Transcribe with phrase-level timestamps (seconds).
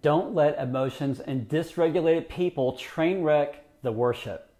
[0.00, 4.50] Don't let emotions and dysregulated people train wreck the worship.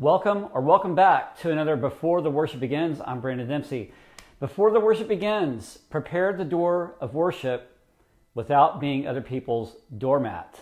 [0.00, 3.00] Welcome or welcome back to another Before the Worship Begins.
[3.06, 3.92] I'm Brandon Dempsey.
[4.40, 7.78] Before the worship begins, prepare the door of worship
[8.34, 10.60] without being other people's doormat.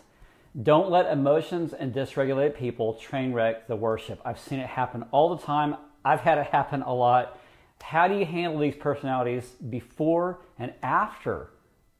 [0.62, 4.20] Don't let emotions and dysregulated people train wreck the worship.
[4.22, 5.76] I've seen it happen all the time.
[6.04, 7.38] I've had it happen a lot.
[7.80, 11.52] How do you handle these personalities before and after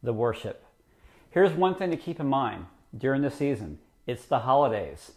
[0.03, 0.67] the worship?
[1.31, 2.67] Here's one thing to keep in mind
[2.97, 5.13] during the season it's the holidays.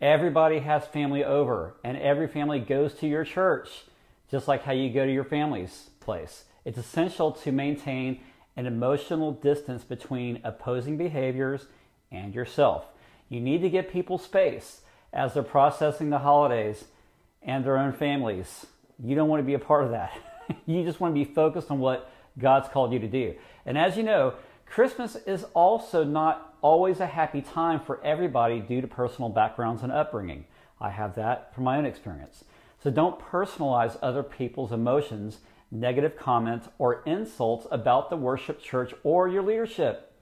[0.00, 3.84] Everybody has family over, and every family goes to your church,
[4.30, 6.44] just like how you go to your family's place.
[6.64, 8.20] It's essential to maintain
[8.56, 11.66] an emotional distance between opposing behaviors
[12.12, 12.84] and yourself.
[13.28, 16.84] You need to give people space as they're processing the holidays
[17.42, 18.66] and their own families.
[19.02, 20.16] You don't want to be a part of that.
[20.66, 23.34] you just want to be focused on what God's called you to do.
[23.64, 24.34] And as you know,
[24.66, 29.90] Christmas is also not always a happy time for everybody due to personal backgrounds and
[29.90, 30.44] upbringing.
[30.80, 32.44] I have that from my own experience.
[32.82, 35.38] So don't personalize other people's emotions,
[35.70, 40.12] negative comments, or insults about the worship church or your leadership.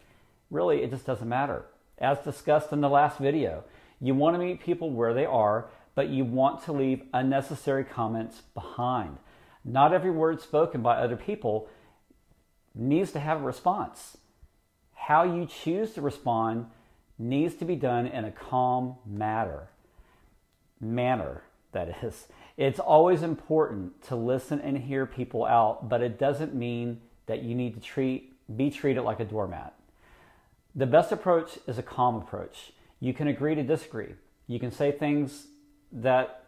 [0.51, 1.65] Really, it just doesn't matter.
[1.99, 3.65] As discussed in the last video,
[4.01, 8.43] you want to meet people where they are, but you want to leave unnecessary comments
[8.55, 9.19] behind.
[9.65, 11.69] Not every word spoken by other people
[12.75, 14.19] needs to have a response
[15.07, 16.67] how you choose to respond
[17.19, 19.69] needs to be done in a calm manner.
[20.81, 22.27] Manner, that is.
[22.57, 27.55] It's always important to listen and hear people out, but it doesn't mean that you
[27.55, 29.75] need to treat be treated like a doormat.
[30.75, 32.73] The best approach is a calm approach.
[33.01, 34.15] You can agree to disagree.
[34.47, 35.47] You can say things
[35.93, 36.45] that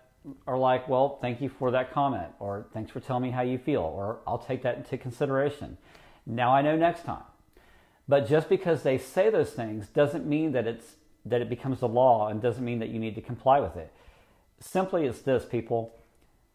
[0.47, 3.59] are like, well, thank you for that comment, or thanks for telling me how you
[3.59, 5.79] feel, or I'll take that into consideration.
[6.27, 7.23] Now I know next time.
[8.09, 11.89] But just because they say those things doesn't mean that it's that it becomes the
[11.89, 13.93] law and doesn't mean that you need to comply with it.
[14.61, 15.93] Simply it's this, people.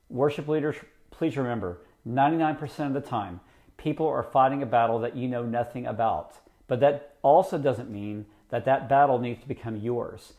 [0.09, 0.77] Worship leaders,
[1.11, 3.41] please remember, 99% of the time,
[3.77, 6.35] people are fighting a battle that you know nothing about.
[6.67, 10.33] But that also doesn't mean that that battle needs to become yours.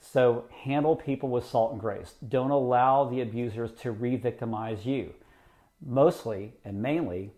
[0.00, 2.14] So handle people with salt and grace.
[2.28, 5.14] Don't allow the abusers to re victimize you.
[5.84, 7.30] Mostly and mainly,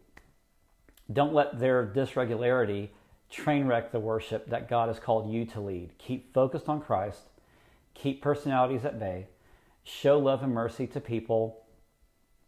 [1.13, 2.89] don't let their dysregularity
[3.31, 5.97] train wreck the worship that God has called you to lead.
[5.99, 7.29] Keep focused on Christ,
[7.95, 9.27] keep personalities at bay,
[9.85, 11.65] show love and mercy to people,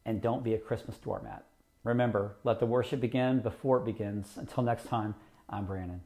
[0.04, 1.44] and don't be a Christmas doormat.
[1.84, 4.36] Remember, let the worship begin before it begins.
[4.36, 5.14] Until next time,
[5.48, 6.02] I'm Brandon.